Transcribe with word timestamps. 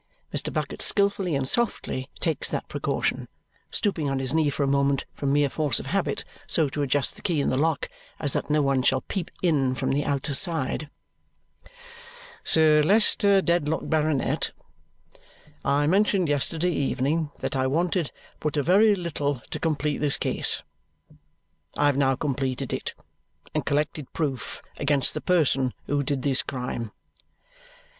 Mr. 0.33 0.51
Bucket 0.51 0.81
skilfully 0.81 1.35
and 1.35 1.47
softly 1.47 2.09
takes 2.19 2.49
that 2.49 2.67
precaution, 2.67 3.27
stooping 3.69 4.09
on 4.09 4.17
his 4.17 4.33
knee 4.33 4.49
for 4.49 4.63
a 4.63 4.67
moment 4.67 5.05
from 5.13 5.31
mere 5.31 5.47
force 5.47 5.79
of 5.79 5.85
habit 5.85 6.25
so 6.47 6.67
to 6.69 6.81
adjust 6.81 7.15
the 7.15 7.21
key 7.21 7.39
in 7.39 7.49
the 7.49 7.55
lock 7.55 7.87
as 8.19 8.33
that 8.33 8.49
no 8.49 8.63
one 8.63 8.81
shall 8.81 9.01
peep 9.01 9.29
in 9.43 9.75
from 9.75 9.91
the 9.91 10.03
outerside. 10.03 10.89
"Sir 12.43 12.81
Leicester 12.81 13.43
Dedlock, 13.43 13.89
Baronet, 13.89 14.49
I 15.63 15.85
mentioned 15.85 16.29
yesterday 16.29 16.71
evening 16.71 17.29
that 17.37 17.55
I 17.55 17.67
wanted 17.67 18.11
but 18.39 18.57
a 18.57 18.63
very 18.63 18.95
little 18.95 19.43
to 19.51 19.59
complete 19.59 19.99
this 19.99 20.17
case. 20.17 20.63
I 21.77 21.85
have 21.85 21.95
now 21.97 22.15
completed 22.15 22.73
it 22.73 22.95
and 23.53 23.67
collected 23.67 24.11
proof 24.13 24.63
against 24.77 25.13
the 25.13 25.21
person 25.21 25.75
who 25.85 26.01
did 26.01 26.23
this 26.23 26.41
crime." 26.41 26.91